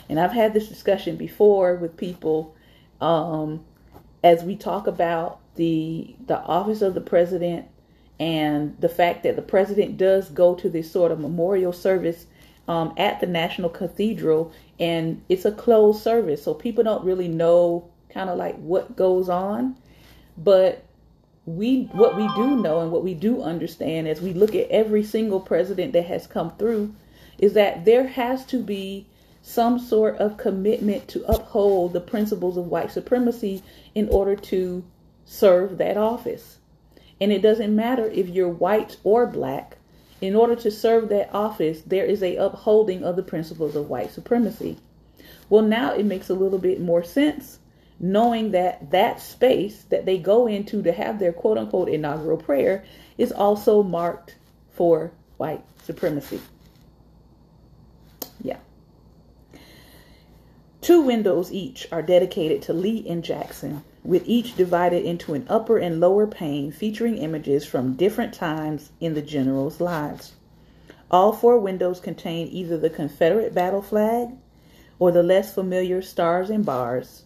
And 0.07 0.19
I've 0.19 0.31
had 0.31 0.53
this 0.53 0.69
discussion 0.69 1.15
before 1.15 1.75
with 1.75 1.97
people 1.97 2.55
um, 2.99 3.63
as 4.23 4.43
we 4.43 4.55
talk 4.55 4.87
about 4.87 5.39
the 5.55 6.15
the 6.27 6.39
office 6.39 6.81
of 6.81 6.93
the 6.93 7.01
president 7.01 7.67
and 8.19 8.75
the 8.79 8.89
fact 8.89 9.23
that 9.23 9.35
the 9.35 9.41
president 9.41 9.97
does 9.97 10.29
go 10.29 10.53
to 10.55 10.69
this 10.69 10.91
sort 10.91 11.11
of 11.11 11.19
memorial 11.19 11.71
service 11.71 12.25
um, 12.67 12.93
at 12.97 13.19
the 13.19 13.25
National 13.25 13.69
Cathedral, 13.69 14.51
and 14.79 15.23
it's 15.27 15.45
a 15.45 15.51
closed 15.51 16.03
service, 16.03 16.43
so 16.43 16.53
people 16.53 16.83
don't 16.83 17.03
really 17.03 17.27
know 17.27 17.89
kind 18.09 18.29
of 18.29 18.37
like 18.37 18.55
what 18.57 18.95
goes 18.95 19.27
on. 19.29 19.75
But 20.37 20.83
we, 21.45 21.85
what 21.93 22.15
we 22.15 22.27
do 22.35 22.61
know 22.61 22.81
and 22.81 22.91
what 22.91 23.03
we 23.03 23.15
do 23.15 23.41
understand 23.41 24.07
as 24.07 24.21
we 24.21 24.33
look 24.33 24.53
at 24.53 24.69
every 24.69 25.03
single 25.03 25.39
president 25.39 25.93
that 25.93 26.05
has 26.05 26.27
come 26.27 26.55
through, 26.57 26.93
is 27.39 27.53
that 27.53 27.85
there 27.85 28.05
has 28.05 28.45
to 28.47 28.61
be 28.61 29.07
some 29.41 29.79
sort 29.79 30.17
of 30.17 30.37
commitment 30.37 31.07
to 31.07 31.23
uphold 31.25 31.93
the 31.93 32.01
principles 32.01 32.57
of 32.57 32.67
white 32.67 32.91
supremacy 32.91 33.63
in 33.95 34.07
order 34.09 34.35
to 34.35 34.83
serve 35.25 35.77
that 35.77 35.97
office. 35.97 36.57
And 37.21 37.31
it 37.31 37.41
doesn't 37.41 37.75
matter 37.75 38.07
if 38.07 38.27
you're 38.27 38.49
white 38.49 38.97
or 39.03 39.25
black. 39.27 39.77
In 40.21 40.35
order 40.35 40.55
to 40.57 40.71
serve 40.71 41.09
that 41.09 41.33
office, 41.33 41.81
there 41.81 42.05
is 42.05 42.21
a 42.21 42.35
upholding 42.35 43.03
of 43.03 43.15
the 43.15 43.23
principles 43.23 43.75
of 43.75 43.89
white 43.89 44.11
supremacy. 44.11 44.77
Well, 45.49 45.63
now 45.63 45.93
it 45.93 46.05
makes 46.05 46.29
a 46.29 46.35
little 46.35 46.59
bit 46.59 46.81
more 46.81 47.03
sense 47.03 47.59
knowing 47.99 48.51
that 48.51 48.91
that 48.91 49.19
space 49.19 49.83
that 49.89 50.05
they 50.05 50.17
go 50.17 50.47
into 50.47 50.81
to 50.81 50.91
have 50.91 51.19
their 51.19 51.33
quote 51.33 51.57
unquote 51.57 51.89
inaugural 51.89 52.37
prayer 52.37 52.83
is 53.17 53.31
also 53.31 53.83
marked 53.83 54.35
for 54.71 55.11
white 55.37 55.63
supremacy. 55.83 56.39
Two 60.81 61.01
windows 61.01 61.51
each 61.51 61.89
are 61.91 62.01
dedicated 62.01 62.61
to 62.61 62.73
Lee 62.73 63.05
and 63.07 63.21
Jackson, 63.21 63.83
with 64.01 64.23
each 64.25 64.55
divided 64.55 65.03
into 65.03 65.33
an 65.33 65.45
upper 65.49 65.77
and 65.77 65.99
lower 65.99 66.25
pane 66.25 66.71
featuring 66.71 67.17
images 67.17 67.65
from 67.65 67.95
different 67.95 68.33
times 68.33 68.91
in 69.01 69.13
the 69.13 69.21
generals' 69.21 69.81
lives. 69.81 70.33
All 71.11 71.33
four 71.33 71.59
windows 71.59 71.99
contain 71.99 72.47
either 72.47 72.77
the 72.77 72.89
Confederate 72.89 73.53
battle 73.53 73.81
flag 73.81 74.29
or 74.99 75.11
the 75.11 75.21
less 75.21 75.53
familiar 75.53 76.01
stars 76.01 76.49
and 76.49 76.65
bars, 76.65 77.23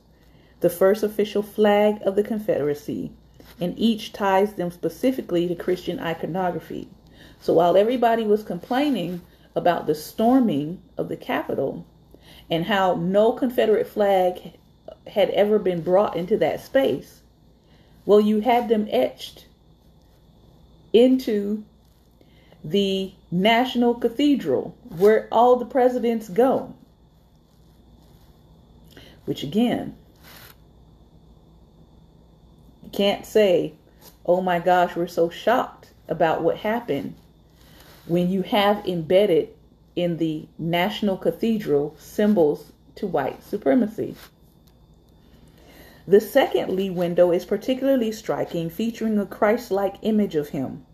the 0.62 0.70
first 0.70 1.04
official 1.04 1.44
flag 1.44 2.02
of 2.04 2.16
the 2.16 2.24
Confederacy, 2.24 3.12
and 3.62 3.78
each 3.78 4.14
ties 4.14 4.54
them 4.54 4.72
specifically 4.72 5.48
to 5.48 5.54
Christian 5.54 6.00
iconography. 6.00 6.90
So 7.40 7.54
while 7.54 7.78
everybody 7.78 8.24
was 8.24 8.42
complaining 8.42 9.22
about 9.56 9.86
the 9.86 9.94
storming 9.94 10.82
of 10.98 11.08
the 11.08 11.18
Capitol 11.18 11.86
and 12.50 12.66
how 12.66 12.96
no 12.96 13.32
Confederate 13.32 13.88
flag 13.88 14.54
had 15.08 15.30
ever 15.32 15.60
been 15.60 15.82
brought 15.82 16.16
into 16.16 16.38
that 16.38 16.62
space, 16.62 17.22
well, 18.06 18.20
you 18.20 18.42
had 18.42 18.70
them 18.70 18.88
etched 18.92 19.46
into 20.92 21.64
the 22.64 23.12
National 23.32 23.94
Cathedral 23.94 24.76
where 24.98 25.28
all 25.32 25.58
the 25.58 25.66
presidents 25.66 26.30
go. 26.30 26.74
Which 29.26 29.44
again, 29.44 29.96
you 32.84 32.90
can't 32.90 33.26
say, 33.26 33.74
oh 34.26 34.42
my 34.42 34.60
gosh, 34.60 34.96
we're 34.96 35.08
so 35.08 35.30
shocked 35.30 35.92
about 36.08 36.44
what 36.44 36.58
happened 36.58 37.16
when 38.06 38.30
you 38.30 38.42
have 38.42 38.86
embedded 38.86 39.50
in 39.96 40.18
the 40.18 40.48
National 40.58 41.18
Cathedral 41.18 41.96
symbols 41.98 42.72
to 42.96 43.08
white 43.08 43.44
supremacy. 43.44 44.16
The 46.08 46.20
second 46.20 46.70
Lee 46.76 46.90
window 46.90 47.32
is 47.32 47.46
particularly 47.46 48.12
striking, 48.12 48.70
featuring 48.70 49.18
a 49.18 49.26
Christ 49.26 49.72
like 49.72 49.96
image 50.02 50.36
of 50.36 50.50
him. 50.50 50.86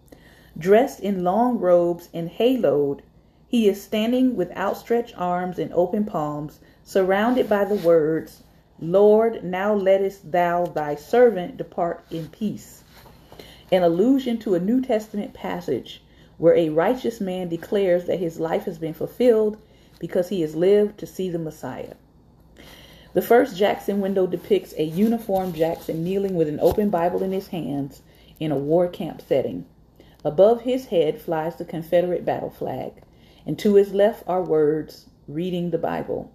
Dressed 0.58 1.00
in 1.00 1.24
long 1.24 1.60
robes 1.60 2.10
and 2.14 2.30
haloed, 2.30 3.02
he 3.48 3.68
is 3.68 3.82
standing 3.82 4.36
with 4.36 4.56
outstretched 4.56 5.18
arms 5.18 5.58
and 5.58 5.74
open 5.74 6.06
palms, 6.06 6.60
surrounded 6.84 7.50
by 7.50 7.66
the 7.66 7.76
words, 7.76 8.44
Lord, 8.80 9.44
now 9.44 9.74
lettest 9.74 10.32
thou 10.32 10.66
thy 10.66 10.96
servant 10.96 11.58
depart 11.58 12.04
in 12.12 12.28
peace. 12.28 12.84
An 13.72 13.84
allusion 13.84 14.38
to 14.40 14.56
a 14.56 14.60
New 14.60 14.82
Testament 14.82 15.34
passage 15.34 16.02
where 16.40 16.56
a 16.56 16.70
righteous 16.70 17.22
man 17.22 17.50
declares 17.50 18.06
that 18.06 18.18
his 18.18 18.40
life 18.40 18.64
has 18.64 18.80
been 18.80 18.94
fulfilled 18.94 19.58
because 20.00 20.30
he 20.30 20.42
has 20.42 20.56
lived 20.56 20.98
to 20.98 21.06
see 21.06 21.30
the 21.30 21.38
Messiah. 21.38 21.94
The 23.14 23.22
first 23.22 23.58
Jackson 23.58 24.02
window 24.02 24.26
depicts 24.26 24.74
a 24.78 24.84
uniformed 24.84 25.56
Jackson 25.56 26.04
kneeling 26.04 26.36
with 26.36 26.48
an 26.48 26.60
open 26.62 26.90
Bible 26.90 27.22
in 27.24 27.34
his 27.34 27.50
hands 27.50 28.02
in 28.40 28.52
a 28.52 28.58
war 28.58 28.88
camp 28.88 29.22
setting. 29.22 29.66
Above 30.24 30.62
his 30.62 30.88
head 30.88 31.20
flies 31.20 31.58
the 31.58 31.66
Confederate 31.66 32.24
battle 32.24 32.50
flag, 32.50 32.94
and 33.46 33.60
to 33.60 33.76
his 33.76 33.94
left 33.94 34.24
are 34.26 34.42
words, 34.42 35.08
reading 35.28 35.72
the 35.72 35.78
Bible. 35.78 36.32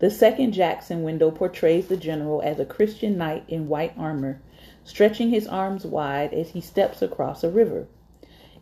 The 0.00 0.10
second 0.10 0.52
Jackson 0.52 1.02
window 1.02 1.30
portrays 1.30 1.86
the 1.86 1.96
general 1.96 2.40
as 2.42 2.58
a 2.58 2.64
Christian 2.64 3.16
knight 3.16 3.44
in 3.46 3.68
white 3.68 3.92
armor, 3.96 4.40
stretching 4.82 5.30
his 5.30 5.46
arms 5.46 5.84
wide 5.84 6.32
as 6.32 6.50
he 6.50 6.60
steps 6.60 7.02
across 7.02 7.44
a 7.44 7.50
river. 7.50 7.86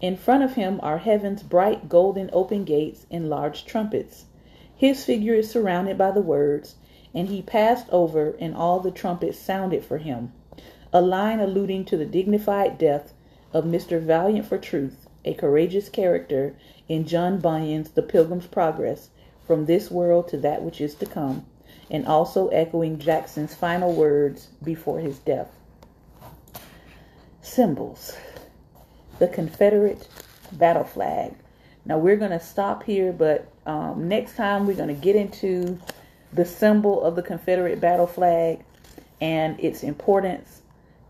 In 0.01 0.17
front 0.17 0.45
of 0.45 0.55
him 0.55 0.79
are 0.81 0.99
heaven's 0.99 1.43
bright 1.43 1.89
golden 1.89 2.31
open 2.33 2.63
gates 2.65 3.05
and 3.11 3.29
large 3.29 3.65
trumpets. 3.65 4.27
His 4.77 5.05
figure 5.05 5.35
is 5.35 5.51
surrounded 5.51 5.99
by 5.99 6.13
the 6.13 6.21
words, 6.21 6.77
and 7.13 7.27
he 7.29 7.43
passed 7.43 7.87
over, 7.91 8.37
and 8.39 8.55
all 8.55 8.79
the 8.79 8.93
trumpets 8.93 9.39
sounded 9.39 9.85
for 9.85 9.99
him. 9.99 10.33
A 10.93 11.01
line 11.01 11.41
alluding 11.41 11.85
to 11.87 11.97
the 11.97 12.07
dignified 12.07 12.79
death 12.79 13.13
of 13.53 13.65
Mr. 13.65 14.01
Valiant 14.01 14.47
for 14.47 14.57
Truth, 14.57 15.09
a 15.25 15.35
courageous 15.35 15.89
character 15.89 16.55
in 16.89 17.05
John 17.05 17.41
Bunyan's 17.41 17.91
The 17.91 18.03
Pilgrim's 18.03 18.47
Progress, 18.47 19.11
from 19.45 19.67
this 19.67 19.91
world 19.91 20.29
to 20.29 20.37
that 20.37 20.63
which 20.63 20.81
is 20.81 20.95
to 20.97 21.07
come, 21.07 21.45
and 21.91 22.07
also 22.07 22.49
echoing 22.49 23.01
Jackson's 23.01 23.55
final 23.55 23.93
words 23.93 24.49
before 24.63 25.01
his 25.01 25.19
death. 25.19 25.51
Symbols 27.43 28.15
the 29.18 29.28
Confederate 29.28 30.07
battle 30.52 30.85
flag. 30.85 31.35
Now 31.85 31.98
we're 31.98 32.16
going 32.16 32.33
to 32.33 32.40
stop 32.40 32.83
here, 32.83 33.12
but 33.12 33.50
um, 33.66 34.09
next 34.09 34.37
time 34.37 34.66
we're 34.66 34.76
going 34.76 34.94
to 34.94 35.00
get 35.00 35.16
into 35.16 35.78
the 36.33 36.44
symbol 36.44 37.02
of 37.02 37.16
the 37.16 37.22
Confederate 37.22 37.81
battle 37.81 38.07
flag 38.07 38.62
and 39.20 39.59
its 39.61 39.83
importance. 39.83 40.62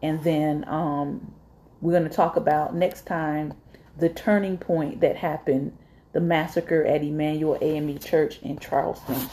And 0.03 0.23
then 0.23 0.65
um, 0.69 1.33
we're 1.81 1.99
going 1.99 2.09
to 2.09 2.15
talk 2.15 2.37
about 2.37 2.75
next 2.75 3.07
time 3.07 3.55
the 3.99 4.09
turning 4.09 4.57
point 4.57 5.01
that 5.01 5.17
happened, 5.17 5.77
the 6.13 6.21
massacre 6.21 6.85
at 6.85 7.03
Emanuel 7.03 7.59
AME 7.61 7.99
Church 7.99 8.41
in 8.43 8.59
Charleston. 8.59 9.29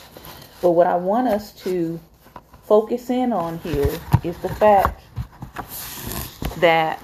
But 0.61 0.71
what 0.71 0.87
I 0.87 0.95
want 0.95 1.27
us 1.27 1.51
to 1.63 1.99
focus 2.63 3.09
in 3.11 3.31
on 3.31 3.59
here 3.59 3.91
is 4.23 4.35
the 4.39 4.49
fact 4.49 5.03
that 6.59 6.99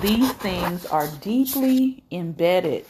these 0.00 0.32
things 0.34 0.86
are 0.86 1.08
deeply 1.20 2.04
embedded, 2.10 2.84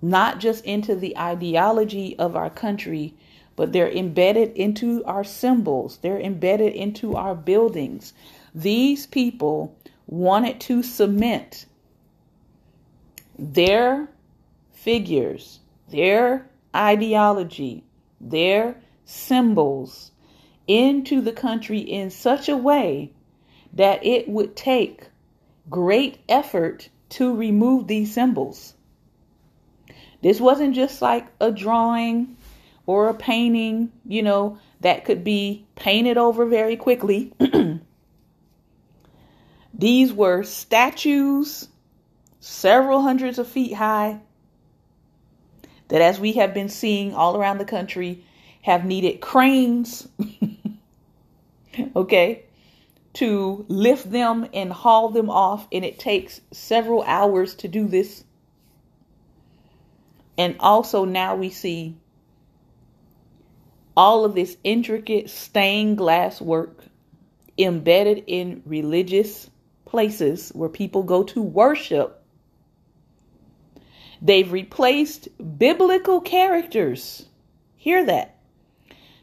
not 0.00 0.38
just 0.38 0.64
into 0.64 0.94
the 0.94 1.18
ideology 1.18 2.16
of 2.18 2.36
our 2.36 2.50
country, 2.50 3.14
but 3.56 3.72
they're 3.72 3.90
embedded 3.90 4.52
into 4.56 5.04
our 5.04 5.24
symbols, 5.24 5.98
they're 6.02 6.20
embedded 6.20 6.74
into 6.74 7.16
our 7.16 7.34
buildings. 7.34 8.12
These 8.54 9.06
people 9.06 9.76
wanted 10.06 10.60
to 10.60 10.82
cement 10.82 11.66
their 13.38 14.08
figures, 14.72 15.58
their 15.88 16.46
ideology, 16.74 17.82
their 18.20 18.76
symbols 19.06 20.12
into 20.68 21.20
the 21.20 21.32
country 21.32 21.78
in 21.80 22.10
such 22.10 22.48
a 22.48 22.56
way 22.56 23.10
that 23.72 24.04
it 24.04 24.28
would 24.28 24.54
take 24.54 25.08
great 25.68 26.18
effort 26.28 26.88
to 27.10 27.34
remove 27.34 27.86
these 27.86 28.12
symbols. 28.12 28.74
This 30.22 30.40
wasn't 30.40 30.74
just 30.74 31.02
like 31.02 31.26
a 31.40 31.50
drawing 31.52 32.36
or 32.86 33.08
a 33.08 33.14
painting, 33.14 33.92
you 34.06 34.22
know, 34.22 34.58
that 34.80 35.04
could 35.04 35.24
be 35.24 35.66
painted 35.76 36.18
over 36.18 36.46
very 36.46 36.76
quickly. 36.76 37.32
These 39.74 40.12
were 40.12 40.42
statues, 40.44 41.68
several 42.40 43.02
hundreds 43.02 43.38
of 43.38 43.48
feet 43.48 43.74
high, 43.74 44.20
that, 45.88 46.00
as 46.00 46.20
we 46.20 46.32
have 46.34 46.54
been 46.54 46.68
seeing 46.68 47.14
all 47.14 47.36
around 47.36 47.58
the 47.58 47.64
country, 47.64 48.24
have 48.62 48.84
needed 48.84 49.20
cranes. 49.20 50.08
okay 51.96 52.44
to 53.14 53.64
lift 53.68 54.10
them 54.10 54.46
and 54.52 54.72
haul 54.72 55.08
them 55.08 55.30
off, 55.30 55.66
and 55.72 55.84
it 55.84 55.98
takes 55.98 56.40
several 56.50 57.02
hours 57.04 57.54
to 57.54 57.68
do 57.68 57.86
this. 57.86 58.24
And 60.36 60.56
also, 60.58 61.04
now 61.04 61.36
we 61.36 61.50
see 61.50 61.96
all 63.96 64.24
of 64.24 64.34
this 64.34 64.56
intricate 64.64 65.30
stained 65.30 65.96
glass 65.96 66.40
work 66.40 66.84
embedded 67.56 68.24
in 68.26 68.62
religious 68.66 69.48
places 69.84 70.50
where 70.50 70.68
people 70.68 71.04
go 71.04 71.22
to 71.22 71.40
worship. 71.40 72.20
They've 74.20 74.50
replaced 74.50 75.28
biblical 75.58 76.20
characters. 76.20 77.26
Hear 77.76 78.04
that. 78.06 78.36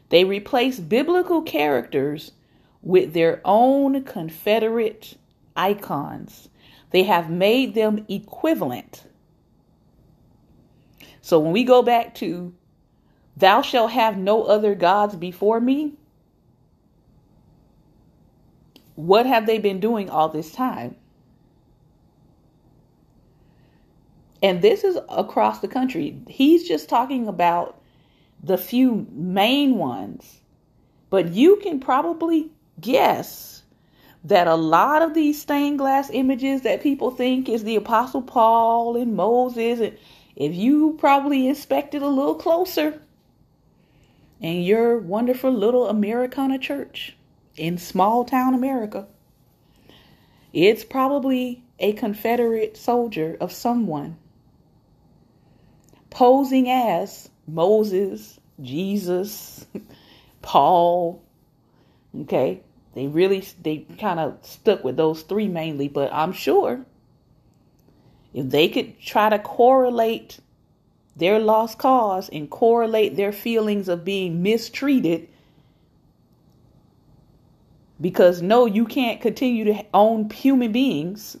They 0.08 0.24
replace 0.24 0.78
biblical 0.78 1.42
characters 1.42 2.32
with 2.82 3.12
their 3.12 3.40
own 3.44 4.04
Confederate 4.04 5.16
icons. 5.56 6.48
They 6.90 7.04
have 7.04 7.30
made 7.30 7.74
them 7.74 8.04
equivalent. 8.08 9.04
So 11.20 11.38
when 11.38 11.52
we 11.52 11.64
go 11.64 11.82
back 11.82 12.14
to, 12.16 12.52
Thou 13.36 13.62
shalt 13.62 13.92
have 13.92 14.18
no 14.18 14.44
other 14.44 14.74
gods 14.74 15.16
before 15.16 15.60
me, 15.60 15.94
what 18.94 19.26
have 19.26 19.46
they 19.46 19.58
been 19.58 19.80
doing 19.80 20.10
all 20.10 20.28
this 20.28 20.52
time? 20.52 20.96
And 24.42 24.60
this 24.60 24.84
is 24.84 24.98
across 25.08 25.60
the 25.60 25.68
country. 25.68 26.20
He's 26.28 26.66
just 26.66 26.88
talking 26.88 27.28
about 27.28 27.80
the 28.42 28.58
few 28.58 29.06
main 29.12 29.76
ones. 29.76 30.40
But 31.10 31.28
you 31.28 31.56
can 31.56 31.78
probably 31.78 32.50
guess 32.82 33.62
that 34.24 34.46
a 34.46 34.54
lot 34.54 35.02
of 35.02 35.14
these 35.14 35.40
stained 35.40 35.78
glass 35.78 36.10
images 36.12 36.62
that 36.62 36.82
people 36.82 37.10
think 37.10 37.48
is 37.48 37.64
the 37.64 37.76
Apostle 37.76 38.22
Paul 38.22 38.96
and 38.96 39.16
Moses, 39.16 39.80
and 39.80 39.98
if 40.36 40.54
you 40.54 40.96
probably 40.98 41.48
inspected 41.48 42.02
a 42.02 42.08
little 42.08 42.34
closer 42.34 43.00
in 44.40 44.62
your 44.62 44.98
wonderful 44.98 45.50
little 45.50 45.88
Americana 45.88 46.58
church 46.58 47.16
in 47.56 47.78
small 47.78 48.24
town 48.24 48.54
America, 48.54 49.06
it's 50.52 50.84
probably 50.84 51.64
a 51.78 51.92
Confederate 51.94 52.76
soldier 52.76 53.36
of 53.40 53.52
someone 53.52 54.16
posing 56.10 56.70
as 56.70 57.30
Moses, 57.48 58.38
Jesus, 58.60 59.66
Paul. 60.42 61.22
Okay, 62.20 62.60
they 62.94 63.06
really 63.06 63.44
they 63.62 63.86
kind 63.98 64.20
of 64.20 64.38
stuck 64.42 64.84
with 64.84 64.96
those 64.96 65.22
three 65.22 65.48
mainly, 65.48 65.88
but 65.88 66.12
I'm 66.12 66.32
sure 66.32 66.84
if 68.34 68.50
they 68.50 68.68
could 68.68 69.00
try 69.00 69.28
to 69.28 69.38
correlate 69.38 70.40
their 71.16 71.38
lost 71.38 71.78
cause 71.78 72.28
and 72.30 72.50
correlate 72.50 73.16
their 73.16 73.32
feelings 73.32 73.88
of 73.88 74.04
being 74.04 74.42
mistreated 74.42 75.28
because 78.00 78.40
no 78.42 78.66
you 78.66 78.86
can't 78.86 79.20
continue 79.20 79.64
to 79.64 79.84
own 79.92 80.28
human 80.30 80.72
beings 80.72 81.36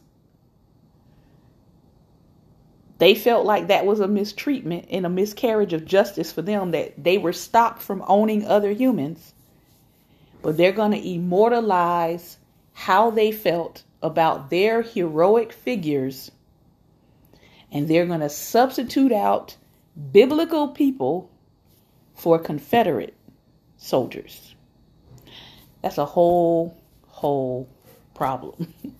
they 3.02 3.16
felt 3.16 3.44
like 3.44 3.66
that 3.66 3.84
was 3.84 3.98
a 3.98 4.06
mistreatment 4.06 4.86
and 4.88 5.04
a 5.04 5.08
miscarriage 5.08 5.72
of 5.72 5.84
justice 5.84 6.30
for 6.30 6.40
them 6.40 6.70
that 6.70 7.02
they 7.02 7.18
were 7.18 7.32
stopped 7.32 7.82
from 7.82 8.04
owning 8.06 8.46
other 8.46 8.70
humans. 8.70 9.34
But 10.42 10.56
they're 10.56 10.72
going 10.72 10.92
to 10.92 11.08
immortalize 11.08 12.38
how 12.72 13.10
they 13.10 13.32
felt 13.32 13.84
about 14.02 14.50
their 14.50 14.82
heroic 14.82 15.52
figures 15.52 16.30
and 17.70 17.88
they're 17.88 18.06
going 18.06 18.20
to 18.20 18.28
substitute 18.28 19.12
out 19.12 19.56
biblical 20.12 20.68
people 20.68 21.30
for 22.14 22.38
Confederate 22.38 23.14
soldiers. 23.78 24.54
That's 25.80 25.98
a 25.98 26.04
whole, 26.04 26.76
whole 27.06 27.68
problem. 28.14 28.72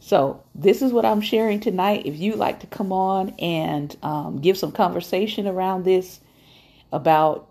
So, 0.00 0.42
this 0.54 0.80
is 0.80 0.90
what 0.90 1.04
I'm 1.04 1.20
sharing 1.20 1.60
tonight. 1.60 2.06
If 2.06 2.16
you'd 2.16 2.38
like 2.38 2.60
to 2.60 2.66
come 2.66 2.94
on 2.94 3.34
and 3.38 3.94
um, 4.02 4.40
give 4.40 4.56
some 4.56 4.72
conversation 4.72 5.46
around 5.46 5.84
this 5.84 6.18
about 6.90 7.47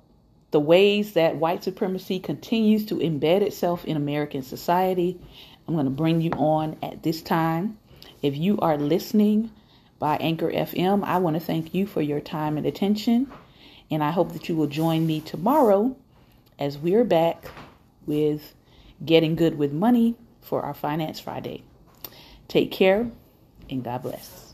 the 0.52 0.60
ways 0.60 1.14
that 1.14 1.36
white 1.36 1.64
supremacy 1.64 2.20
continues 2.20 2.86
to 2.88 2.96
embed 2.96 3.42
itself 3.42 3.86
in 3.86 3.98
American 3.98 4.44
society, 4.44 5.20
I'm 5.68 5.74
going 5.74 5.86
to 5.86 5.92
bring 5.92 6.22
you 6.22 6.32
on 6.32 6.78
at 6.82 7.04
this 7.04 7.22
time. 7.22 7.78
If 8.22 8.38
you 8.38 8.58
are 8.60 8.78
listening 8.78 9.52
by 10.00 10.18
Anchor 10.18 10.52
FM, 10.52 11.04
I 11.04 11.18
want 11.18 11.36
to 11.36 11.40
thank 11.40 11.74
you 11.74 11.86
for 11.86 12.02
your 12.02 12.22
time 12.22 12.58
and 12.58 12.66
attention. 12.66 13.32
And 13.92 14.04
I 14.04 14.12
hope 14.12 14.34
that 14.34 14.48
you 14.48 14.56
will 14.56 14.68
join 14.68 15.06
me 15.06 15.22
tomorrow 15.22 15.96
as 16.60 16.78
we're 16.78 17.04
back 17.04 17.50
with 18.06 18.54
Getting 19.06 19.36
Good 19.36 19.58
with 19.58 19.74
Money 19.74 20.16
for 20.42 20.62
our 20.62 20.74
Finance 20.74 21.20
Friday. 21.20 21.64
Take 22.48 22.72
care 22.72 23.10
and 23.70 23.84
God 23.84 24.04
bless. 24.04 24.47